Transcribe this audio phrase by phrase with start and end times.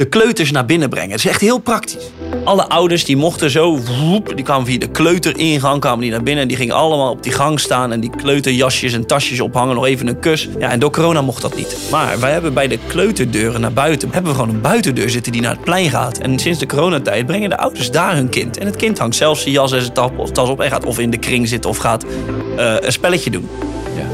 [0.00, 1.10] de kleuters naar binnen brengen.
[1.10, 2.10] Het is echt heel praktisch.
[2.44, 6.42] Alle ouders die mochten zo, woep, die kwamen via de kleuteringang, kwamen die naar binnen.
[6.42, 9.74] En die gingen allemaal op die gang staan en die kleuterjasjes en tasjes ophangen.
[9.74, 10.48] Nog even een kus.
[10.58, 11.76] Ja, en door corona mocht dat niet.
[11.90, 15.40] Maar wij hebben bij de kleuterdeuren naar buiten, hebben we gewoon een buitendeur zitten die
[15.40, 16.18] naar het plein gaat.
[16.18, 18.58] En sinds de coronatijd brengen de ouders daar hun kind.
[18.58, 19.92] En het kind hangt zelfs zijn jas en zijn
[20.32, 23.48] tas op en gaat of in de kring zitten of gaat uh, een spelletje doen.
[23.96, 24.04] Ja.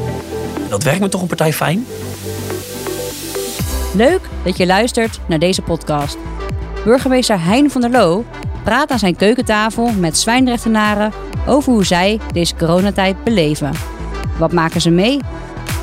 [0.69, 1.87] Dat werkt me toch een partij fijn.
[3.97, 6.19] Leuk dat je luistert naar deze podcast.
[6.85, 8.25] Burgemeester Hein van der Loo
[8.65, 11.13] praat aan zijn keukentafel met zwijnrechtenaren
[11.47, 13.73] over hoe zij deze coronatijd beleven.
[14.39, 15.21] Wat maken ze mee?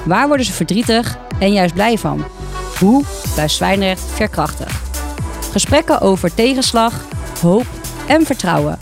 [0.06, 2.24] Waar worden ze verdrietig en juist blij van?
[2.80, 4.82] Hoe blijft Zwijnrecht veerkrachtig?
[5.52, 7.06] Gesprekken over tegenslag,
[7.42, 7.66] hoop
[8.08, 8.78] en vertrouwen.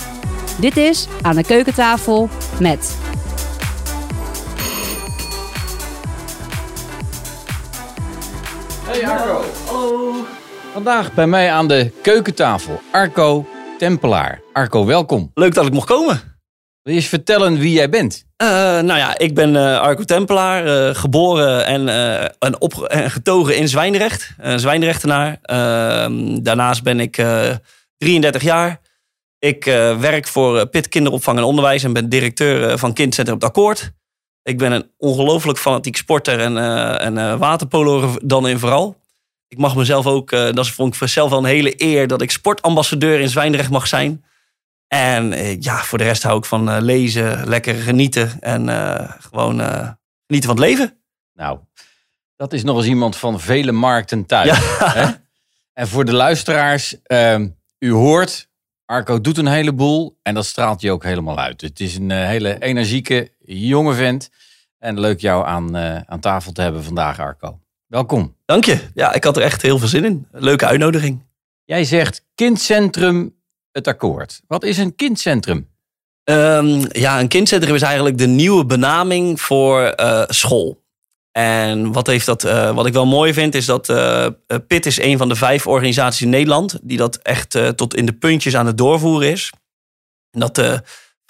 [0.59, 2.97] Dit is Aan de Keukentafel met
[9.01, 9.43] Hey Arco.
[9.65, 10.25] Hallo.
[10.73, 14.41] Vandaag bij mij aan de keukentafel Arco Tempelaar.
[14.53, 15.31] Arco, welkom.
[15.33, 16.21] Leuk dat ik mocht komen.
[16.81, 18.25] Wil je eens vertellen wie jij bent?
[18.37, 18.47] Uh,
[18.79, 21.89] nou ja, ik ben uh, Arco Tempelaar, uh, geboren en,
[22.39, 24.35] en, op, en getogen in Zwijndrecht.
[24.55, 25.37] Zwijndrechtenaar.
[25.41, 27.25] Ehm, daarnaast ben ik
[27.97, 28.79] 33 jaar.
[29.39, 29.63] Ik
[29.99, 33.91] werk voor PIT Kinderopvang en Onderwijs en ben directeur van Kindcentrum Het Akkoord.
[34.43, 38.95] Ik ben een ongelooflijk fanatiek sporter en, uh, en uh, waterpolo dan in vooral.
[39.51, 42.31] Ik mag mezelf ook, uh, dat vond ik zelf wel een hele eer, dat ik
[42.31, 44.23] sportambassadeur in Zwijndrecht mag zijn.
[44.87, 48.69] En ja, voor de rest hou ik van lezen, lekker genieten en
[49.19, 49.59] gewoon
[50.27, 50.97] genieten van het leven.
[51.33, 51.59] Nou,
[52.35, 54.59] dat is nog eens iemand van vele markten thuis.
[54.79, 55.11] Hè?
[55.73, 57.47] En voor de luisteraars, ehm,
[57.79, 58.49] u hoort,
[58.85, 61.61] Arco doet een heleboel en dat straalt je ook helemaal uit.
[61.61, 64.29] Het is een hele energieke, jonge vent.
[64.77, 67.59] En leuk jou aan, aan tafel te hebben vandaag, Arco.
[67.91, 68.35] Welkom.
[68.45, 68.79] Dank je.
[68.93, 70.27] Ja, ik had er echt heel veel zin in.
[70.31, 71.25] Leuke uitnodiging.
[71.63, 73.35] Jij zegt kindcentrum
[73.71, 74.41] het akkoord.
[74.47, 75.69] Wat is een kindcentrum?
[76.23, 80.83] Um, ja, een kindcentrum is eigenlijk de nieuwe benaming voor uh, school.
[81.31, 84.27] En wat, heeft dat, uh, wat ik wel mooi vind, is dat uh,
[84.67, 88.13] PIT is een van de vijf organisaties in Nederland die dat echt tot in de
[88.13, 89.51] puntjes aan het doorvoeren is.
[90.31, 90.81] En dat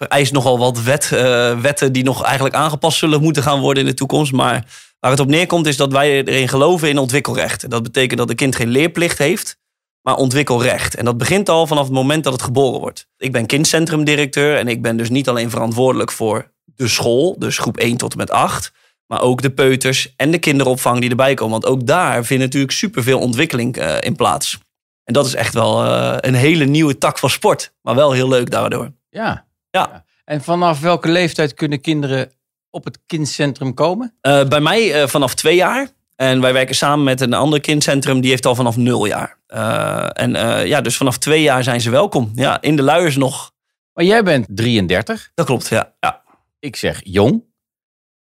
[0.02, 3.90] vereist nogal wat wet, uh, wetten die nog eigenlijk aangepast zullen moeten gaan worden in
[3.90, 4.32] de toekomst.
[4.32, 4.66] Maar
[5.00, 7.70] waar het op neerkomt is dat wij erin geloven in ontwikkelrecht.
[7.70, 9.60] Dat betekent dat een kind geen leerplicht heeft,
[10.02, 10.96] maar ontwikkelrecht.
[10.96, 13.08] En dat begint al vanaf het moment dat het geboren wordt.
[13.18, 17.78] Ik ben kindcentrumdirecteur en ik ben dus niet alleen verantwoordelijk voor de school, dus groep
[17.78, 18.72] 1 tot en met 8.
[19.08, 21.52] Maar ook de peuters en de kinderopvang die erbij komen.
[21.52, 24.60] Want ook daar vindt natuurlijk superveel ontwikkeling uh, in plaats.
[25.04, 27.74] En dat is echt wel uh, een hele nieuwe tak van sport.
[27.82, 28.92] Maar wel heel leuk daardoor.
[29.10, 30.06] Ja, ja.
[30.26, 32.32] En vanaf welke leeftijd kunnen kinderen
[32.70, 34.18] op het kindcentrum komen?
[34.22, 35.90] Uh, bij mij uh, vanaf twee jaar.
[36.16, 39.38] En wij werken samen met een ander kindcentrum, die heeft al vanaf nul jaar.
[39.48, 40.32] Uh, en
[40.68, 42.32] ja, dus vanaf twee jaar zijn ze welkom.
[42.36, 43.52] Ja, in de luiers nog.
[43.94, 45.32] Maar jij bent 33.
[45.36, 45.94] Dat klopt, ja.
[46.00, 46.22] ja.
[46.60, 47.44] Ik zeg jong.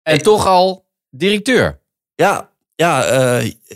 [0.04, 1.82] En toch al directeur.
[2.16, 3.04] Ja, ja,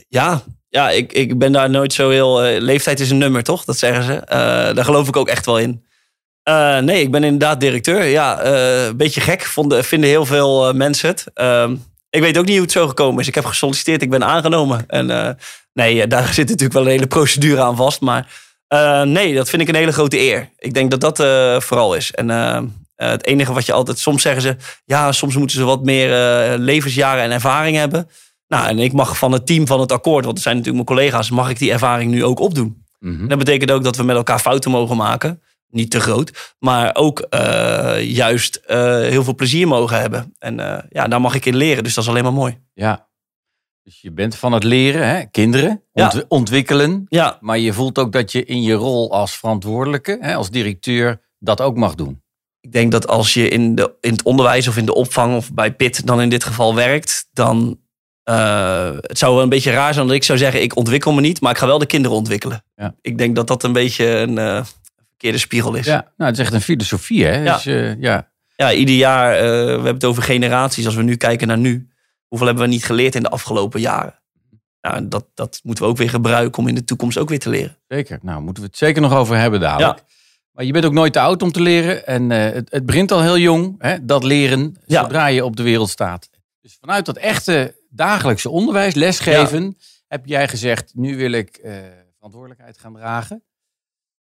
[0.10, 0.44] ja.
[0.70, 2.42] Ja, ik, ik ben daar nooit zo heel...
[2.42, 3.64] leeftijd is een nummer, toch?
[3.66, 4.22] Dat zeggen ze.
[4.76, 5.86] daar geloof ik ook echt wel in.
[6.50, 8.04] Uh, nee, ik ben inderdaad directeur.
[8.04, 11.26] Ja, uh, een beetje gek vonden, vinden heel veel uh, mensen het.
[11.34, 11.76] Ehm,
[12.10, 13.28] ik weet ook niet hoe het zo gekomen is.
[13.28, 14.84] Ik heb gesolliciteerd, ik ben aangenomen.
[14.88, 15.38] En
[15.74, 18.02] nee, daar zit natuurlijk wel een hele procedure aan vast.
[18.02, 18.28] Maar
[19.06, 20.50] nee, dat vind ik een hele grote eer.
[20.58, 21.18] Ik denk dat dat
[21.64, 22.12] vooral is.
[22.12, 22.30] En
[22.96, 24.00] het enige wat je altijd...
[24.00, 24.56] Soms zeggen ze,
[24.86, 26.10] ja, soms moeten ze wat meer
[26.58, 28.10] levensjaren en ervaring hebben.
[28.48, 30.98] Nou, en ik mag van het team van het akkoord, want er zijn natuurlijk mijn
[30.98, 31.30] collega's...
[31.30, 32.86] mag ik die ervaring nu ook opdoen.
[33.00, 33.28] Mm -hmm.
[33.28, 37.28] Dat betekent ook dat we met elkaar fouten mogen maken niet te groot, maar ook
[37.30, 40.36] uh, juist uh, heel veel plezier mogen hebben.
[40.38, 42.58] En uh, ja, daar mag ik in leren, dus dat is alleen maar mooi.
[42.74, 43.10] Ja,
[43.84, 45.26] dus je bent van het leren, hè?
[45.26, 46.24] kinderen, ont ja.
[46.28, 47.06] ontwikkelen.
[47.08, 47.38] Ja.
[47.42, 51.62] Maar je voelt ook dat je in je rol als verantwoordelijke, hè, als directeur, dat
[51.62, 52.22] ook mag doen.
[52.60, 55.54] Ik denk dat als je in, de, in het onderwijs of in de opvang of
[55.54, 57.80] bij PIT dan in dit geval werkt, dan
[58.24, 61.42] het zou wel een beetje raar zijn dat ik zou zeggen, ik ontwikkel me niet,
[61.42, 62.64] maar ik ga wel de kinderen ontwikkelen.
[62.76, 62.96] Ja.
[63.02, 64.66] Ik denk dat dat een beetje een
[65.20, 65.86] verkeerde spiegel is.
[65.86, 67.44] Ja, nou, het is echt een filosofie, hè?
[67.44, 68.32] Ja, dus, uh, ja.
[68.56, 70.86] ja ieder jaar, uh, we hebben het over generaties.
[70.86, 71.90] Als we nu kijken naar nu,
[72.28, 74.20] hoeveel hebben we niet geleerd in de afgelopen jaren?
[74.82, 77.50] Nou, dat, dat moeten we ook weer gebruiken om in de toekomst ook weer te
[77.50, 77.78] leren.
[77.88, 79.98] Zeker, nou moeten we het zeker nog over hebben dadelijk.
[79.98, 80.06] Ja.
[80.52, 82.08] Maar je bent ook nooit te oud om te leren.
[82.08, 85.02] En uh, het, het begint al heel jong, hè, dat leren, Ja.
[85.02, 86.30] zodra je op de wereld staat.
[86.62, 89.78] Dus vanuit dat echte dagelijkse onderwijs, lesgeven,
[90.08, 91.60] heb jij gezegd, nu wil ik
[92.16, 93.44] verantwoordelijkheid gaan dragen.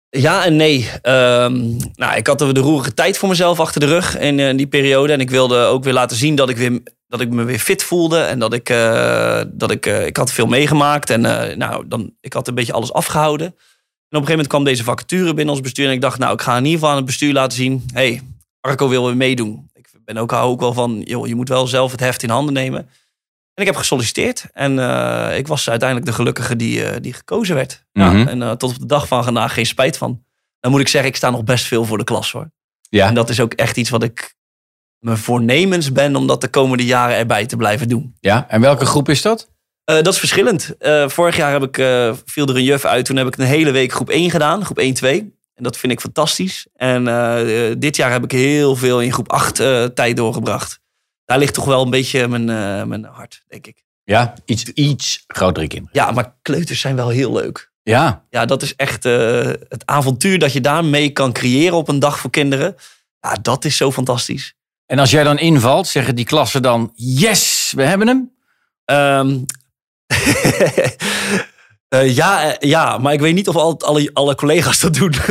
[0.09, 0.89] Ja en nee.
[1.04, 4.68] Um, nou, ik had de roerige tijd voor mezelf achter de rug in, in die
[4.68, 5.13] periode.
[5.13, 7.83] En ik wilde ook weer laten zien dat ik weer dat ik me weer fit
[7.83, 8.19] voelde.
[8.19, 11.09] En dat ik, eh, dat ik, eh, ik had veel meegemaakt.
[11.09, 13.48] En eh, nou, dan, ik had een beetje alles afgehouden.
[13.48, 15.86] En op een gegeven moment kwam deze vacature binnen ons bestuur.
[15.86, 17.83] En ik dacht, nou, ik ga in ieder geval aan het bestuur laten zien.
[17.94, 18.21] hey,
[18.62, 19.69] Arco wil weer meedoen.
[19.74, 22.30] Ik ben ook, hou ook wel van, joh, je moet wel zelf het heft in
[22.30, 22.89] handen nemen.
[23.57, 24.45] En ik heb gesolliciteerd.
[24.54, 27.86] En eh, ik was uiteindelijk de gelukkige die, eh, die gekozen werd.
[27.94, 28.18] Mhm.
[28.18, 30.24] ja, en eh, tot op de dag van vandaag geen spijt van.
[30.59, 32.51] Dan moet ik zeggen, ik sta nog best veel voor de klas hoor.
[32.89, 33.07] Ja.
[33.07, 34.36] En dat is ook echt iets wat ik
[35.00, 38.15] me voornemens ben om dat de komende jaren erbij te blijven doen.
[38.19, 38.45] ja.
[38.50, 39.50] En welke groep is dat?
[39.83, 40.75] Dat is verschillend.
[41.07, 41.75] Vorig jaar heb ik,
[42.25, 43.06] viel er een juf uit.
[43.06, 44.65] Toen heb ik een hele week groep 1 gedaan.
[44.65, 45.19] Groep 1, 2.
[45.53, 46.68] En dat vind ik fantastisch.
[46.75, 47.03] En
[47.80, 50.80] dit jaar heb ik heel veel in groep 8 eh, tijd doorgebracht.
[51.27, 53.83] Daar ligt toch wel een beetje mijn, eh, mijn hart, denk ik.
[54.03, 56.00] Ja, iets, iets grotere kinderen.
[56.00, 57.71] Ja, maar kleuters zijn wel heel leuk.
[57.83, 62.00] Ja, Ja, dat is echt eh, het avontuur dat je daarmee kan creëren op een
[62.00, 62.75] dag voor kinderen.
[63.19, 64.53] Ja, dat is zo fantastisch.
[64.85, 66.91] en als jij dan invalt, zeggen die klassen dan...
[66.95, 68.31] Yes, we hebben hem.
[68.85, 69.39] Ehm,
[71.88, 75.13] eh, ja, ja, maar ik weet niet of al, alle, alle collega's dat doen.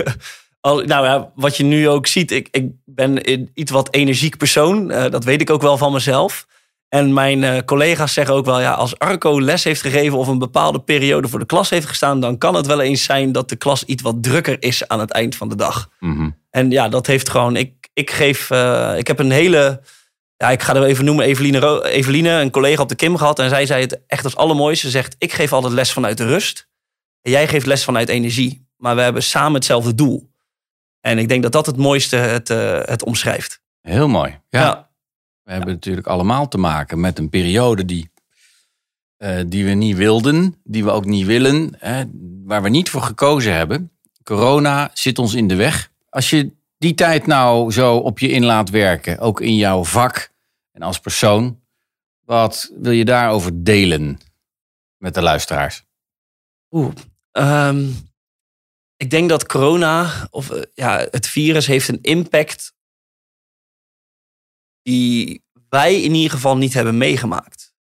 [0.61, 4.37] Al, nou ja, wat je nu ook ziet, ik, ik ben een iets wat energiek
[4.37, 4.91] persoon.
[4.91, 6.47] Eh, dat weet ik ook wel van mezelf.
[6.89, 10.39] En mijn eh, collega's zeggen ook wel, ja, als Arco les heeft gegeven of een
[10.39, 13.57] bepaalde periode voor de klas heeft gestaan, dan kan het wel eens zijn dat de
[13.57, 15.89] klas iets wat drukker is aan het eind van de dag.
[16.01, 16.31] Mhm.
[16.51, 17.57] En ja, dat heeft gewoon.
[17.57, 18.51] Ik, ik geef.
[18.51, 19.81] eh, ik heb een hele.
[20.37, 21.25] Ja, ik ga er even noemen.
[21.25, 23.39] Eveline, Ro- Eveline, een collega op de Kim gehad.
[23.39, 24.87] En zij zei het echt als allermooiste.
[24.87, 26.69] Ze zegt: Ik geef altijd les vanuit de rust.
[27.23, 28.67] En jij geeft les vanuit energie.
[28.77, 30.31] Maar we hebben samen hetzelfde doel.
[31.07, 33.61] En ik denk dat dat het mooiste het, eh, het omschrijft.
[33.81, 34.41] Heel mooi.
[34.49, 34.61] Ja.
[34.61, 34.91] Ja.
[35.43, 38.11] We hebben natuurlijk allemaal te maken met een periode die,
[39.17, 42.05] eh, die we niet wilden, die we ook niet willen, hè,
[42.45, 43.91] waar we niet voor gekozen hebben.
[44.23, 45.91] Corona zit ons in de weg.
[46.09, 50.33] Als je die tijd nou zo op je in laat werken, ook in jouw vak
[50.73, 51.61] en als persoon,
[52.25, 54.19] wat wil je daarover delen
[54.97, 55.85] met de luisteraars?
[56.71, 56.93] Oeh.
[57.33, 57.89] ehm,
[58.97, 62.75] ik denk dat corona, of eh, ja, het virus, heeft een impact
[64.83, 67.75] die wij in ieder geval niet hebben meegemaakt.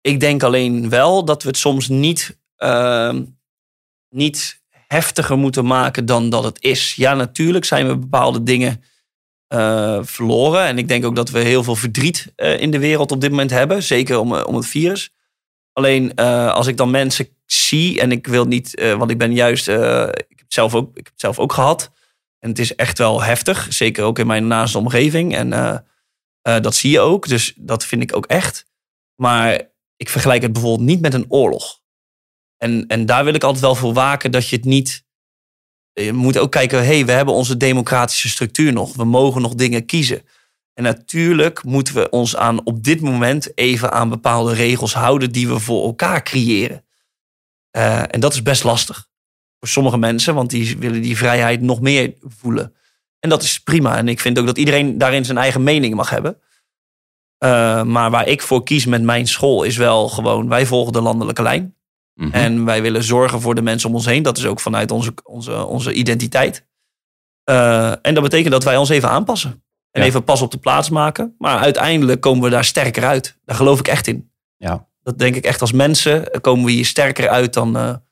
[0.00, 3.24] Ik denk alleen wel dat we het soms niet, ehm,
[4.08, 6.94] niet heftiger moeten maken dan dat het is.
[6.94, 8.82] Ja, natuurlijk zijn we bepaalde dingen
[9.46, 10.66] eh, verloren.
[10.66, 13.30] En ik denk ook dat we heel veel verdriet eh, in de wereld op dit
[13.30, 13.82] moment hebben.
[13.82, 15.10] Zeker om, om het virus.
[15.72, 19.68] Alleen als ik dan mensen zie en ik wil niet, want ik ben juist,
[20.52, 21.90] zelf ook, ik heb het zelf ook gehad.
[22.38, 25.34] En het is echt wel heftig, zeker ook in mijn naaste omgeving.
[25.34, 25.78] En eh,
[26.42, 28.66] eh, dat zie je ook, dus dat vind ik ook echt.
[29.14, 31.80] Maar ik vergelijk het bijvoorbeeld niet met een oorlog.
[32.56, 35.04] En, en daar wil ik altijd wel voor waken dat je het niet.
[35.92, 38.94] Je moet ook kijken, hey, we hebben onze democratische structuur nog.
[38.94, 40.22] We mogen nog dingen kiezen.
[40.74, 45.48] En natuurlijk moeten we ons aan op dit moment even aan bepaalde regels houden die
[45.48, 46.84] we voor elkaar creëren.
[47.70, 49.08] Eh, en dat is best lastig
[49.58, 52.74] voor sommige mensen, want die willen die vrijheid nog meer voelen.
[53.18, 53.96] En dat is prima.
[53.96, 56.38] En ik vind ook dat iedereen daarin zijn eigen mening mag hebben.
[57.38, 61.00] Eh, maar waar ik voor kies met mijn school is wel gewoon, wij volgen de
[61.00, 61.74] landelijke lijn.
[62.14, 62.32] Mhm.
[62.32, 64.22] En wij willen zorgen voor de mensen om ons heen.
[64.22, 66.66] Dat is ook vanuit onze, onze, onze identiteit.
[67.44, 69.50] Eh, en dat betekent dat wij ons even aanpassen.
[69.90, 70.06] En Ja.
[70.08, 71.34] even pas op de plaats maken.
[71.38, 73.38] Maar uiteindelijk komen we daar sterker uit.
[73.44, 74.30] Daar geloof ik echt in.
[74.56, 74.88] Ja.
[75.02, 76.32] Dat denk ik echt als mensen.
[76.32, 78.02] eh, Komen we hier sterker uit dan.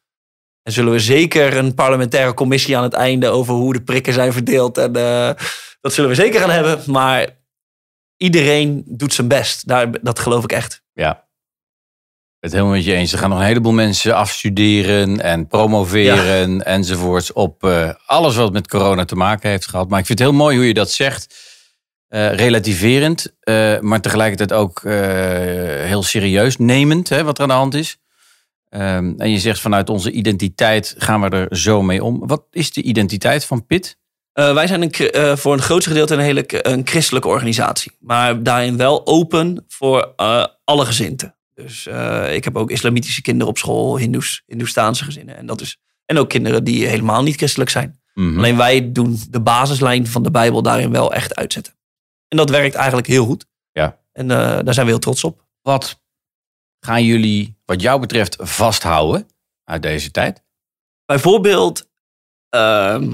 [0.65, 4.33] En zullen we zeker een parlementaire commissie aan het einde over hoe de prikken zijn
[4.33, 4.79] verdeeld.
[4.79, 5.31] En eh,
[5.81, 6.83] dat zullen we zeker gaan hebben.
[6.87, 7.29] Maar
[8.17, 9.69] iedereen doet zijn best.
[9.69, 10.83] Daar, dat geloof ik echt.
[10.93, 11.27] Ja.
[12.41, 13.13] Het helemaal met je eens.
[13.13, 18.69] Er gaan nog een heleboel mensen afstuderen en promoveren enzovoorts op eh, alles wat met
[18.69, 19.89] corona te maken heeft gehad.
[19.89, 21.53] Maar ik vind het heel mooi hoe je dat zegt.
[22.09, 23.35] Eh, relativerend,
[23.81, 27.99] maar tegelijkertijd ook heel serieus nemend hè, wat er aan de hand is.
[28.75, 32.27] Ehm, en je zegt vanuit onze identiteit gaan we er zo mee om.
[32.27, 33.99] Wat is de identiteit van Pit?
[34.33, 37.93] Eh, wij zijn een, eh, voor een grootste gedeelte een hele een christelijke organisatie.
[38.01, 41.35] Maar daarin wel open voor eh, alle gezinten.
[41.55, 45.37] Dus eh, ik heb ook islamitische kinderen op school, Hindoes, Hindoestaanse gezinnen.
[45.37, 48.01] En, dat is, en ook kinderen die helemaal niet christelijk zijn.
[48.15, 48.39] Mhm.
[48.39, 51.75] Alleen wij doen de basislijn van de Bijbel daarin wel echt uitzetten.
[52.29, 53.47] En dat werkt eigenlijk heel goed.
[53.73, 53.99] Ja.
[54.13, 55.45] En eh, daar zijn we heel trots op.
[55.63, 56.03] Wat
[56.85, 59.29] gaan jullie, wat jou betreft, vasthouden
[59.65, 60.45] uit deze tijd?
[61.07, 61.89] bijvoorbeeld
[62.49, 63.13] ehm,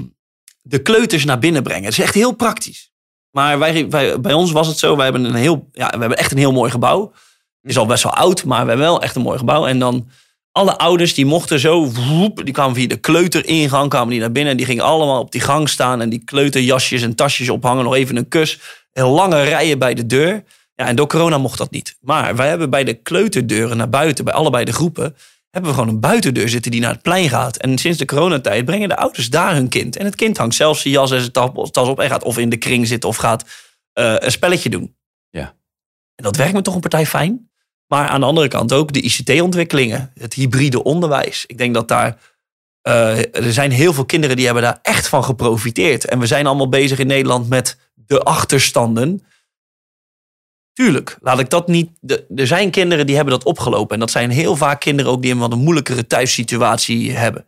[0.61, 1.83] de kleuters naar binnen brengen.
[1.83, 2.91] Het is echt heel praktisch.
[3.31, 6.17] Maar wij, wij, bij ons was het zo, wij hebben, een heel, ja, we hebben
[6.17, 7.11] echt een heel mooi gebouw.
[7.61, 9.67] Het is al best wel oud, maar we hebben wel echt een mooi gebouw.
[9.67, 10.09] En dan
[10.51, 11.91] alle ouders die mochten zo,
[12.33, 14.51] die kwamen via de kleuteringang, kwamen die naar binnen.
[14.51, 17.83] En die gingen allemaal op die gang staan en die kleuterjasjes en tasjes ophangen.
[17.83, 18.59] Nog even een kus.
[18.91, 20.43] Heel lange rijen bij de deur.
[20.81, 21.97] Ja, en door corona mocht dat niet.
[21.99, 25.15] Maar wij hebben bij de kleuterdeuren naar buiten, bij allebei de groepen,
[25.49, 27.57] hebben we gewoon een buitendeur zitten die naar het plein gaat.
[27.57, 29.95] En sinds de coronatijd brengen de ouders daar hun kind.
[29.95, 31.31] En het kind hangt zelfs zijn jas en zijn
[31.71, 33.43] tas op en gaat of in de kring zitten of gaat
[33.99, 34.95] uh, een spelletje doen.
[35.29, 35.55] Ja.
[36.15, 37.49] En dat werkt me toch een partij fijn.
[37.87, 41.43] Maar aan de andere kant ook de ICT-ontwikkelingen, het hybride onderwijs.
[41.45, 42.17] Ik denk dat daar.
[42.87, 46.05] Uh, er zijn heel veel kinderen die hebben daar echt van geprofiteerd.
[46.05, 49.25] En we zijn allemaal bezig in Nederland met de achterstanden.
[50.73, 51.89] Tuurlijk, laat ik dat niet.
[52.35, 53.93] Er zijn kinderen die hebben dat opgelopen.
[53.93, 57.45] En dat zijn heel vaak kinderen ook die een wat een moeilijkere thuissituatie hebben.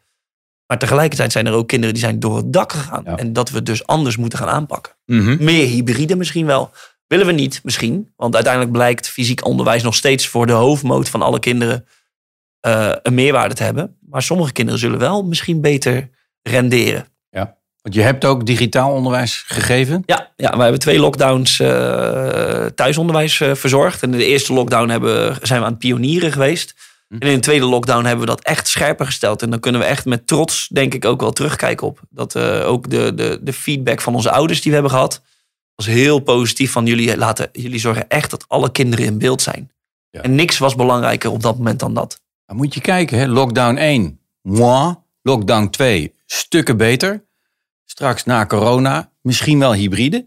[0.68, 3.06] Maar tegelijkertijd zijn er ook kinderen die zijn door het dak gegaan.
[3.06, 4.94] En dat we dus anders moeten gaan aanpakken.
[5.06, 5.44] Mhm.
[5.44, 6.72] Meer hybride misschien wel.
[7.08, 8.12] Willen we niet misschien.
[8.16, 11.86] Want uiteindelijk blijkt fysiek onderwijs nog steeds voor de hoofdmoot van alle kinderen
[12.68, 13.98] uh, een meerwaarde te hebben.
[14.10, 16.10] Maar sommige kinderen zullen wel misschien beter
[16.42, 17.08] renderen.
[17.84, 20.04] Want je hebt ook digitaal onderwijs gegeven?
[20.06, 24.04] Ja, ja we hebben twee lockdowns uh, thuisonderwijs uh, verzorgd.
[24.04, 26.76] En in de eerste lockdown hebben, zijn we aan het pionieren geweest.
[27.08, 27.16] Hm.
[27.20, 29.42] En in de tweede lockdown hebben we dat echt scherper gesteld.
[29.42, 32.00] En dan kunnen we echt met trots, denk ik, ook wel terugkijken op.
[32.10, 35.22] Dat ook de, de, de feedback van onze ouders die we hebben gehad,
[35.76, 36.72] was heel positief.
[36.72, 39.72] Van jullie, laten, jullie zorgen echt dat alle kinderen in beeld zijn.
[40.10, 40.22] Ja.
[40.22, 42.22] En niks was belangrijker op dat moment dan dat.
[42.46, 43.28] Dan moet je kijken, hè?
[43.28, 44.96] lockdown 1, moi.
[45.22, 47.24] Lockdown 2, stukken beter.
[47.94, 50.26] Straks na corona, misschien wel hybride.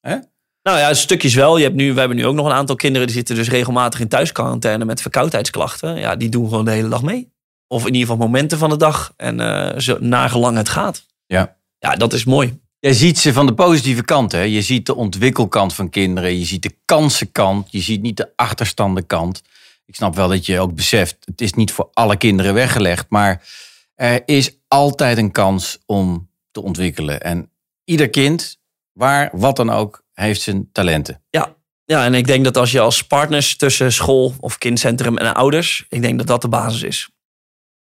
[0.00, 0.16] Hè?
[0.62, 1.56] Nou ja, stukjes wel.
[1.56, 4.00] Je hebt nu, we hebben nu ook nog een aantal kinderen die zitten dus regelmatig
[4.00, 5.96] in thuisquarantaine met verkoudheidsklachten.
[5.96, 7.32] Ja, die doen gewoon de hele dag mee.
[7.66, 9.12] Of in ieder geval momenten van de dag.
[9.16, 11.06] En uh, zo nagelang het gaat.
[11.26, 11.56] Ja.
[11.78, 12.60] Ja, dat is mooi.
[12.78, 14.32] Je ziet ze van de positieve kant.
[14.32, 14.40] Hè?
[14.40, 16.38] Je ziet de ontwikkelkant van kinderen.
[16.38, 17.68] Je ziet de kansenkant.
[17.70, 19.42] Je ziet niet de achterstandenkant.
[19.86, 23.06] Ik snap wel dat je ook beseft, het is niet voor alle kinderen weggelegd.
[23.08, 23.48] Maar
[23.94, 27.20] er is altijd een kans om te ontwikkelen.
[27.20, 27.50] En
[27.84, 28.58] ieder kind,
[28.92, 31.22] waar, wat dan ook, heeft zijn talenten.
[31.30, 35.34] Ja, ja, en ik denk dat als je als partners tussen school of kindcentrum en
[35.34, 37.10] ouders, ik denk dat dat de basis is.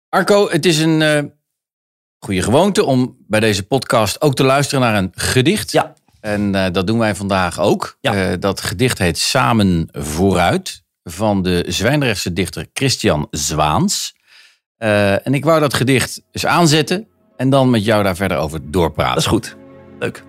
[0.09, 1.19] Arco, het is een uh,
[2.19, 5.71] goede gewoonte om bij deze podcast ook te luisteren naar een gedicht.
[5.71, 5.93] Ja.
[6.19, 7.97] En uh, dat doen wij vandaag ook.
[8.01, 8.31] Ja.
[8.31, 14.15] Uh, dat gedicht heet Samen vooruit van de Zwijndrechtse dichter Christian Zwaans.
[14.77, 19.13] en ik wou dat gedicht eens aanzetten en dan met jou daar verder over doorpraten.
[19.13, 19.57] Dat is goed.
[19.99, 20.23] Leuk.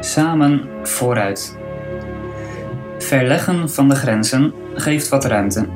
[0.00, 1.56] Samen vooruit.
[2.98, 5.66] Verleggen van de grenzen geeft wat ruimte.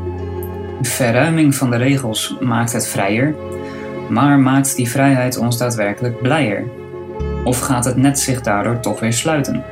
[0.83, 3.35] Verruiming van de regels maakt het vrijer,
[4.09, 6.65] maar maakt die vrijheid ons daadwerkelijk blijer?
[7.45, 9.65] Of gaat het net zich daardoor toch weer sluiten?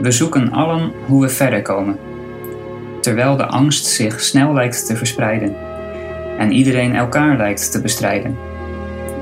[0.00, 1.98] We zoeken allen hoe we verder komen,
[3.00, 5.67] terwijl de angst zich snel lijkt te verspreiden
[6.38, 8.36] en iedereen elkaar lijkt te bestrijden.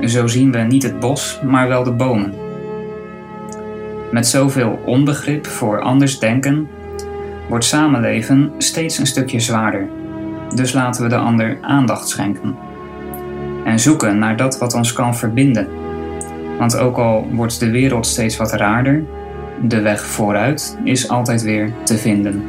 [0.01, 2.33] Zo zien we niet het bos, maar wel de bomen.
[4.11, 6.67] Met zoveel onbegrip voor anders denken,
[7.49, 9.87] wordt samenleven steeds een stukje zwaarder.
[10.55, 12.55] Dus laten we de ander aandacht schenken.
[13.65, 15.67] En zoeken naar dat wat ons kan verbinden.
[16.57, 19.03] Want ook al wordt de wereld steeds wat raarder,
[19.61, 22.43] de weg vooruit is altijd weer te vinden.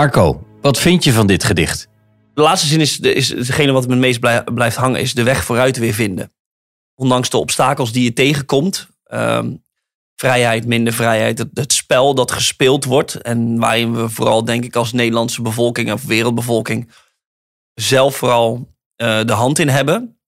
[0.00, 1.88] Arco, wat vind je van dit gedicht?
[2.34, 4.20] De laatste zin is, is degene wat me het meest
[4.54, 6.32] blijft hangen, is de weg vooruit weer vinden.
[6.94, 9.54] Ondanks de obstakels die je tegenkomt, ehm,
[10.14, 14.92] vrijheid, minder vrijheid, het, spel dat gespeeld wordt en waarin we vooral, denk ik, als
[14.92, 16.90] Nederlandse bevolking of wereldbevolking
[17.74, 20.18] zelf vooral uh, de hand in hebben.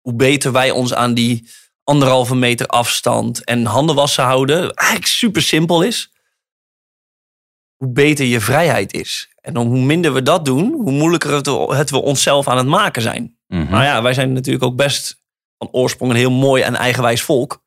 [0.00, 1.48] Hoe beter wij ons aan die
[1.84, 6.12] anderhalve meter afstand en handen wassen houden, eigenlijk super simpel is,
[7.84, 9.28] hoe beter je vrijheid is.
[9.40, 11.46] En hoe minder we dat doen, hoe moeilijker het,
[11.76, 13.36] het we onszelf aan het maken zijn.
[13.46, 13.70] Mhm.
[13.70, 15.22] Maar ja, wij zijn natuurlijk ook best
[15.58, 17.62] van oorsprong een heel mooi en eigenwijs volk.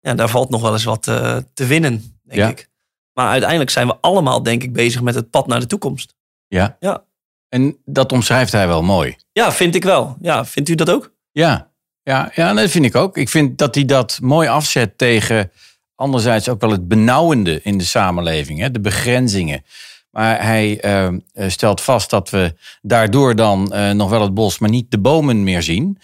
[0.00, 2.48] Ja, daar valt nog wel eens wat uh, te winnen, denk Ja.
[2.48, 2.70] ik.
[3.12, 6.14] Maar uiteindelijk zijn we allemaal, denk ik, bezig met het pad naar de toekomst.
[6.46, 6.76] Ja.
[6.80, 7.04] Ja.
[7.48, 9.16] En dat omschrijft hij wel mooi.
[9.32, 10.16] Ja, vind ik wel.
[10.20, 11.12] Ja, vindt u dat ook?
[11.32, 11.72] Ja,
[12.02, 13.16] ja, ja dat vind ik ook.
[13.16, 15.50] Ik vind dat hij dat mooi afzet tegen
[15.94, 19.64] anderzijds ook wel het benauwende in de samenleving, hè, de begrenzingen.
[20.10, 21.08] Maar hij eh,
[21.48, 25.42] stelt vast dat we daardoor dan eh, nog wel het bos, maar niet de bomen
[25.42, 25.98] meer zien.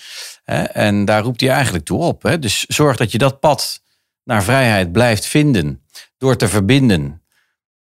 [0.44, 0.62] Hè?
[0.62, 2.22] En daar roept hij eigenlijk toe op.
[2.22, 2.38] Hè?
[2.38, 3.82] Dus zorg dat je dat pad
[4.24, 5.82] naar vrijheid blijft vinden
[6.18, 7.22] door te verbinden.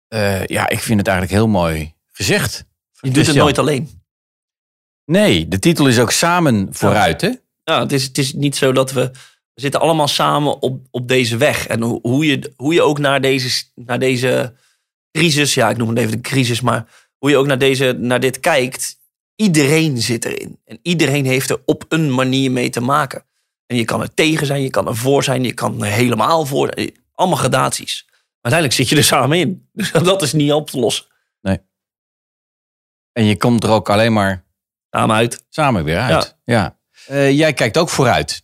[0.08, 2.58] Eh, ja, ik vind het eigenlijk heel mooi gezegd.
[2.58, 2.66] Je
[3.02, 3.46] doet het Christian.
[3.46, 4.02] nooit alleen.
[5.06, 7.32] Nee, de titel is ook Samen vooruit, hè?
[7.64, 9.12] Ja, het, is, het is niet zo dat we...
[9.54, 11.68] We zitten allemaal samen op, op deze weg.
[11.68, 14.54] En hoe, hoe, je, hoe je ook naar deze, naar deze
[15.12, 15.54] crisis...
[15.54, 17.02] Ja, ik noem het even de crisis, maar...
[17.18, 18.98] Hoe je ook naar, deze, naar dit kijkt...
[19.36, 20.60] iedereen zit erin.
[20.66, 23.26] En iedereen heeft er op een manier mee te maken.
[23.66, 26.46] En je kan er tegen zijn, je kan er voor zijn, je kan er helemaal
[26.46, 26.74] voor.
[27.14, 28.06] Allemaal gradaties.
[28.08, 29.68] Maar uiteindelijk zit je er samen in.
[29.74, 31.06] Dus dat is niet op te lossen.
[33.14, 34.44] En je komt er ook alleen maar
[34.90, 35.46] Samen uit.
[35.50, 36.38] samen weer uit.
[36.46, 36.78] Ja.
[37.06, 38.43] Eh, jij kijkt ook vooruit.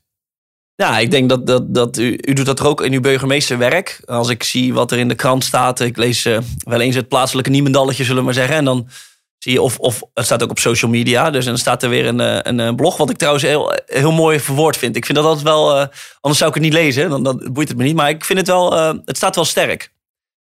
[0.81, 4.01] Ja, ik denk dat, dat, dat u, u doet dat er ook in uw burgemeesterwerk.
[4.05, 5.79] Als ik zie wat er in de krant staat.
[5.79, 8.55] Ik lees eh, wel eens het plaatselijke niemendalletje, zullen we maar zeggen.
[8.55, 8.87] En dan
[9.37, 11.29] zie je, of, of het staat ook op social media.
[11.29, 12.97] Dus dan staat er weer een, eh, een, eh, blog.
[12.97, 14.95] Wat ik trouwens heel, heel mooi verwoord vind.
[14.95, 15.87] Ik vind dat altijd wel,
[16.21, 17.23] anders zou ik het niet lezen.
[17.23, 17.95] Dan, boeit het me niet.
[17.95, 18.73] Maar ik vind het wel,
[19.05, 19.91] het staat wel sterk.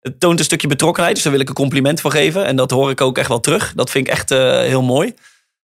[0.00, 1.14] Het toont een stukje betrokkenheid.
[1.14, 2.44] Dus daar wil ik een compliment voor geven.
[2.44, 3.72] En dat hoor ik ook echt wel terug.
[3.74, 4.28] Dat vind ik echt
[4.68, 5.14] heel mooi.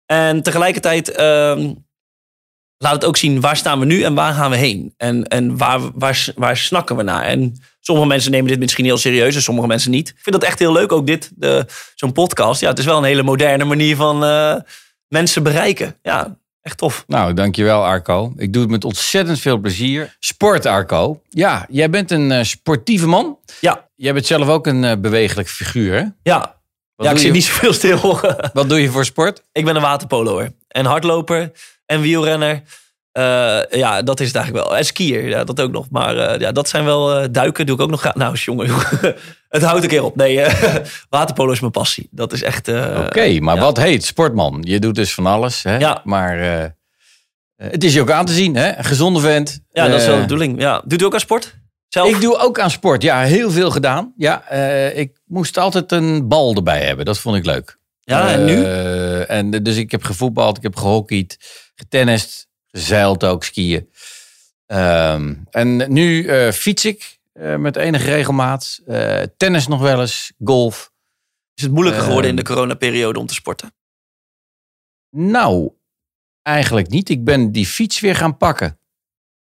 [0.06, 1.72] En tegelijkertijd ehm,
[2.82, 4.94] laat het ook zien waar staan we nu en waar gaan we heen.
[4.96, 7.22] En, en waar, waar, waar snakken we naar.
[7.22, 10.08] En sommige mensen nemen dit misschien heel serieus en sommige mensen niet.
[10.08, 12.60] Ik vind dat echt heel leuk, ook dit, de- zo'n podcast.
[12.60, 14.54] Ja, het is wel een hele moderne manier van eh,
[15.08, 15.96] mensen bereiken.
[16.02, 17.04] Ja, echt tof.
[17.06, 18.32] Nou, dankjewel Arco.
[18.36, 20.16] Ik doe het met ontzettend veel plezier.
[20.18, 21.22] Sport Arco.
[21.28, 23.38] Ja, jij bent een eh, sportieve man.
[23.60, 25.94] Ja, Jij bent zelf ook een eh, bewegelijk figuur.
[25.94, 26.04] Hè?
[26.22, 26.58] ja.
[27.00, 28.20] Wat, ja ik zit je, niet zoveel stil.
[28.52, 29.42] wat doe je voor sport?
[29.52, 30.52] ik ben een waterpoloer.
[30.68, 31.52] En hardloper
[31.86, 32.62] en wielrenner.
[33.12, 34.76] Eh, ja, dat is het eigenlijk wel.
[34.76, 35.86] En skier, ja, dat ook nog.
[35.90, 38.14] Maar eh, ja, dat zijn wel eh, duiken, doe ik ook nog graag.
[38.14, 38.86] Nou, jongen, jongen.
[39.48, 40.16] het houdt een keer op.
[40.16, 40.74] Nee, eh,
[41.08, 42.08] waterpolo is mijn passie.
[42.10, 42.68] Dat is echt...
[42.68, 43.60] eh, Oké, maar ja.
[43.60, 44.62] wat heet sportman?
[44.66, 45.62] Je doet dus van alles.
[45.62, 45.78] Hè?
[45.78, 46.00] Ja.
[46.04, 46.38] Maar
[47.56, 48.56] het is je ook aan te zien.
[48.56, 48.76] Hè?
[48.78, 49.60] Een gezonde vent.
[49.72, 50.60] Ja, dat is wel de bedoeling.
[50.60, 50.82] Ja.
[50.84, 51.54] Doet u ook aan sport?
[51.92, 52.08] Zelf?
[52.14, 53.02] Ik doe ook aan sport.
[53.02, 54.12] Ja, heel veel gedaan.
[54.16, 57.04] Ja, eh, ik moest altijd een bal erbij hebben.
[57.04, 57.78] Dat vond ik leuk.
[58.00, 58.64] ja, en nu?
[58.64, 61.36] Eh, en dus ik heb gevoetbald, ik heb gehockeyd,
[61.74, 63.90] getennist, gezeild ook, skiën.
[64.66, 67.18] Ehm, en nu eh, fiets ik
[67.58, 68.80] met enige regelmaat.
[69.36, 70.92] Tennis nog wel eens, golf.
[71.54, 72.44] Is het moeilijker geworden in Ehm.
[72.46, 73.74] de coronaperiode om te sporten?
[75.10, 75.70] Nou,
[76.42, 77.08] eigenlijk niet.
[77.08, 78.78] Ik ben die fiets weer gaan pakken.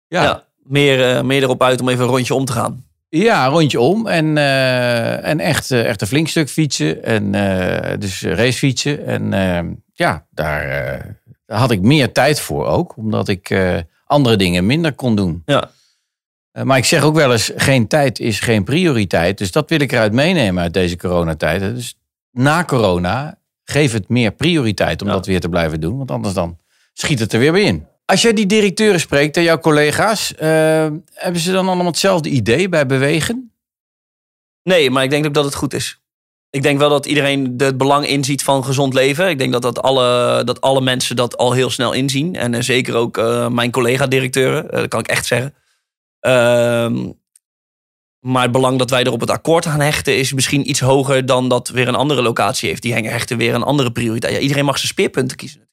[0.07, 0.48] Ja, Ja.
[0.69, 2.87] Meer, eh, meer erop uit om even een rondje om te gaan.
[3.09, 4.07] Ja, een rondje om.
[4.07, 7.05] En, eh, en echt, eh, echt een flink stuk fietsen.
[7.05, 9.07] En eh, dus racefietsen.
[9.07, 9.31] En
[9.93, 10.67] ja, daar,
[11.47, 12.97] daar had ik meer tijd voor ook.
[12.97, 13.57] Omdat ik
[14.05, 15.43] andere dingen minder kon doen.
[15.47, 15.71] Ja.
[16.63, 19.39] Maar ik zeg ook wel eens, geen tijd is geen prioriteit.
[19.39, 21.61] Dus dat wil ik eruit meenemen uit deze coronatijd.
[21.61, 21.99] Dus
[22.31, 25.15] na corona, geef het meer prioriteit om Ja.
[25.15, 25.97] dat weer te blijven doen.
[25.97, 26.59] Want anders dan
[26.93, 27.87] schiet het er weer bij in.
[28.11, 30.49] Als jij die directeuren spreekt en jouw collega's, eh,
[31.15, 33.53] hebben ze dan allemaal hetzelfde idee bij bewegen?
[34.63, 36.01] Nee, maar ik denk ook dat het goed is.
[36.51, 39.29] Ik denk wel dat iedereen het belang inziet van gezond leven.
[39.29, 42.35] Ik denk dat, dat, alle, dat alle mensen dat al heel snel inzien.
[42.35, 45.55] En eh, zeker ook eh, mijn collega-directeuren, dat kan ik echt zeggen.
[46.21, 47.13] Ehm,
[48.21, 51.27] maar het belang dat wij er op het akkoord aan hechten is misschien iets hoger
[51.27, 52.83] dan dat weer een andere locatie heeft.
[52.83, 54.35] Die hechten weer een andere prioriteit.
[54.35, 55.68] Ja, iedereen mag zijn speerpunten kiezen.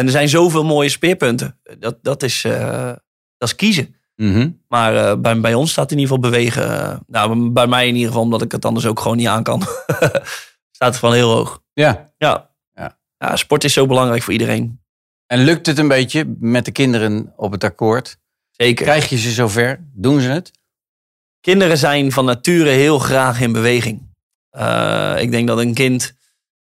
[0.00, 1.58] En er zijn zoveel mooie speerpunten.
[1.78, 2.92] Dat, dat, is, eh,
[3.36, 3.94] dat is kiezen.
[4.16, 4.50] Mhm.
[4.68, 6.80] Maar eh, bij, bij ons staat in ieder geval bewegen.
[6.80, 9.42] eh, nou, bij mij in ieder geval, omdat ik het anders ook gewoon niet aan
[9.42, 9.62] kan.
[10.76, 11.62] staat gewoon heel hoog.
[11.72, 12.12] Ja.
[12.18, 12.50] Ja.
[12.74, 12.98] Ja.
[13.18, 14.80] ja, sport is zo belangrijk voor iedereen.
[15.26, 18.18] En lukt het een beetje met de kinderen op het akkoord?
[18.50, 18.84] Zeker.
[18.84, 19.88] Krijg je ze zover?
[19.92, 20.50] Doen ze het?
[21.40, 24.08] Kinderen zijn van nature heel graag in beweging.
[25.16, 26.14] Ik denk dat een kind,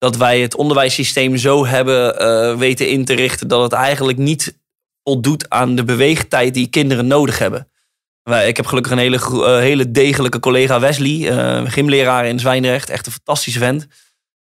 [0.03, 4.59] dat wij het onderwijssysteem zo hebben eh, weten in te richten, dat het eigenlijk niet
[5.03, 7.69] voldoet aan de beweegtijd die kinderen nodig hebben.
[8.23, 12.91] Wij, ik heb gelukkig een hele, eh, hele degelijke collega Wesley, eh, gymleraar in Zwijndrecht,
[12.91, 13.87] echt een fantastische vent.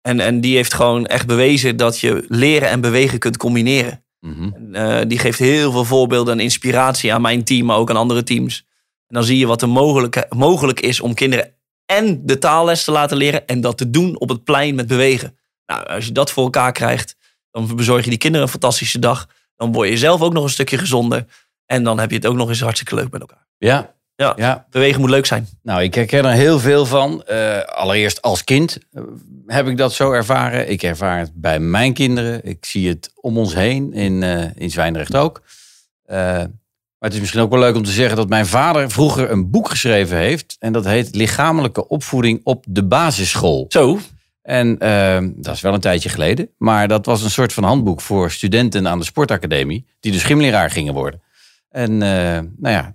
[0.01, 4.05] En, en die heeft gewoon echt bewezen dat je leren en bewegen kunt combineren.
[4.21, 4.75] Mhm.
[4.75, 8.23] En, die geeft heel veel voorbeelden en inspiratie aan mijn team, maar ook aan andere
[8.23, 8.67] teams.
[9.07, 11.56] En dan zie je wat er mogelijk, mogelijk is om kinderen
[11.87, 15.39] en de taalles te laten leren en dat te doen op het plein met bewegen.
[15.67, 17.17] Nou, als je dat voor elkaar krijgt,
[17.51, 19.29] dan bezorg je die kinderen een fantastische dag.
[19.57, 21.25] Dan word je zelf ook nog een stukje gezonder.
[21.67, 23.47] En dan heb je het ook nog eens hartstikke leuk met elkaar.
[23.59, 23.95] Ja.
[24.15, 24.33] Ja.
[24.37, 24.67] ja.
[24.71, 25.49] Bewegen moet leuk zijn.
[25.63, 27.23] Nou, ik herken er heel veel van.
[27.25, 29.03] Eh, allereerst als kind eh,
[29.47, 30.71] heb ik dat zo ervaren.
[30.71, 32.45] Ik ervaar het bij mijn kinderen.
[32.45, 35.43] Ik zie het om ons heen, in, eh in Zwijndrecht ook.
[36.07, 36.49] Maar
[37.07, 39.69] het is misschien ook wel leuk om te zeggen dat mijn vader vroeger een boek
[39.69, 40.57] geschreven heeft.
[40.59, 43.67] En dat heet Lichamelijke opvoeding op de basisschool.
[43.69, 43.99] Zo,
[44.43, 46.49] En eh, dat is wel een tijdje geleden.
[46.59, 49.87] Maar dat was een soort van handboek voor studenten aan de sportacademie.
[50.01, 51.23] Die dus gymleraar gingen worden.
[51.71, 52.95] En eh, nou ja,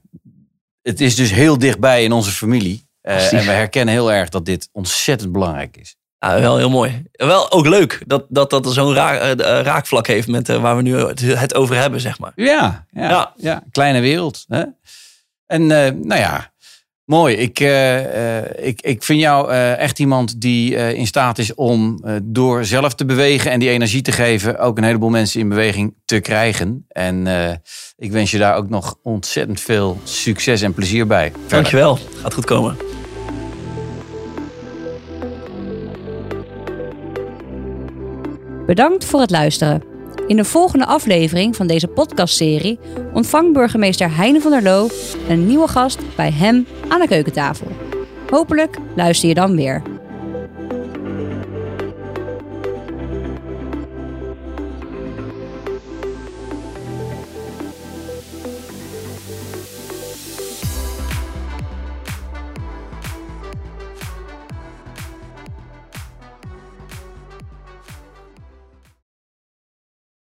[0.82, 2.88] het is dus heel dichtbij in onze familie.
[3.02, 5.96] Eh, en we herkennen heel erg dat dit ontzettend belangrijk is.
[6.30, 7.04] Ja, wel heel mooi.
[7.12, 10.62] Wel ook leuk dat dat, dat er zo'n raak, eh, eh, raakvlak heeft met eh,
[10.62, 12.32] waar we nu het, over hebben, zeg maar.
[12.36, 13.34] Ja, ja, Ja.
[13.38, 13.64] ja.
[13.72, 14.46] kleine wereld.
[14.48, 14.64] Hè?
[15.46, 16.50] En nou ja,
[17.06, 17.36] Mooi.
[17.36, 17.60] Ik,
[18.56, 23.52] ik, ik vind jou echt iemand die in staat is om door zelf te bewegen
[23.52, 26.86] en die energie te geven, ook een heleboel mensen in beweging te krijgen.
[26.88, 27.28] En
[27.98, 31.32] ik wens je daar ook nog ontzettend veel succes en plezier bij.
[31.32, 31.50] Verder.
[31.50, 32.00] Dankjewel.
[32.22, 32.91] Gaat goed komen.
[38.66, 39.84] Bedankt voor het luisteren.
[40.28, 42.80] In de volgende aflevering van deze podcastserie
[43.14, 44.88] ontvangt burgemeester Heine van der Loo
[45.30, 47.68] een nieuwe gast bij hem aan de keukentafel.
[48.30, 49.82] Hopelijk luister je dan weer.